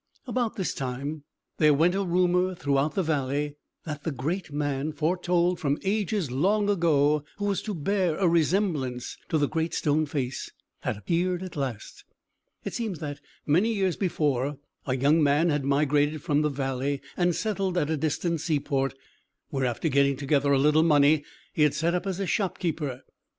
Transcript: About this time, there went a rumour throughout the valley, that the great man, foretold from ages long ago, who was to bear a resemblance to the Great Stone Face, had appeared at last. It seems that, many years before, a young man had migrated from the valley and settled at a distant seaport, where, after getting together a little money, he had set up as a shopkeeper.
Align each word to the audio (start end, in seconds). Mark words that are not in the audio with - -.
About 0.25 0.55
this 0.55 0.73
time, 0.73 1.25
there 1.59 1.75
went 1.75 1.93
a 1.93 2.03
rumour 2.03 2.55
throughout 2.55 2.95
the 2.95 3.03
valley, 3.03 3.57
that 3.85 4.03
the 4.03 4.11
great 4.11 4.51
man, 4.51 4.91
foretold 4.93 5.59
from 5.59 5.77
ages 5.83 6.31
long 6.31 6.71
ago, 6.71 7.23
who 7.37 7.45
was 7.45 7.61
to 7.61 7.75
bear 7.75 8.15
a 8.17 8.27
resemblance 8.27 9.15
to 9.29 9.37
the 9.37 9.47
Great 9.47 9.75
Stone 9.75 10.07
Face, 10.07 10.49
had 10.79 10.97
appeared 10.97 11.43
at 11.43 11.55
last. 11.55 12.03
It 12.63 12.73
seems 12.73 12.97
that, 12.97 13.21
many 13.45 13.71
years 13.75 13.95
before, 13.95 14.57
a 14.87 14.97
young 14.97 15.21
man 15.21 15.49
had 15.49 15.63
migrated 15.63 16.23
from 16.23 16.41
the 16.41 16.49
valley 16.49 16.99
and 17.15 17.35
settled 17.35 17.77
at 17.77 17.91
a 17.91 17.95
distant 17.95 18.41
seaport, 18.41 18.95
where, 19.49 19.65
after 19.65 19.87
getting 19.87 20.17
together 20.17 20.51
a 20.51 20.57
little 20.57 20.81
money, 20.81 21.23
he 21.53 21.61
had 21.61 21.75
set 21.75 21.93
up 21.93 22.07
as 22.07 22.19
a 22.19 22.25
shopkeeper. 22.25 23.03